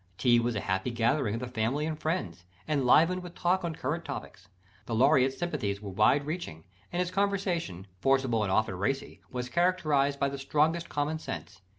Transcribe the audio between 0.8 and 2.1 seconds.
gathering of the family and